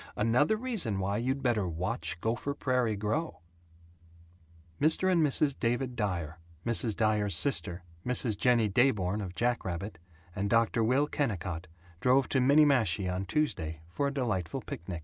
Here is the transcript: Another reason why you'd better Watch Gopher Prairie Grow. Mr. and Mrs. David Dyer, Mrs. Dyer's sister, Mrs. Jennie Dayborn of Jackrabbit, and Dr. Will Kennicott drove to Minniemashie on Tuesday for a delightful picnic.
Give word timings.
Another 0.15 0.57
reason 0.57 0.97
why 0.97 1.17
you'd 1.17 1.43
better 1.43 1.67
Watch 1.67 2.19
Gopher 2.21 2.55
Prairie 2.55 2.95
Grow. 2.95 3.41
Mr. 4.81 5.11
and 5.11 5.21
Mrs. 5.23 5.53
David 5.59 5.95
Dyer, 5.95 6.39
Mrs. 6.65 6.95
Dyer's 6.95 7.35
sister, 7.35 7.83
Mrs. 8.03 8.35
Jennie 8.35 8.67
Dayborn 8.67 9.21
of 9.21 9.35
Jackrabbit, 9.35 9.99
and 10.35 10.49
Dr. 10.49 10.83
Will 10.83 11.05
Kennicott 11.05 11.67
drove 11.99 12.27
to 12.29 12.39
Minniemashie 12.39 13.13
on 13.13 13.25
Tuesday 13.27 13.81
for 13.91 14.07
a 14.07 14.11
delightful 14.11 14.61
picnic. 14.61 14.99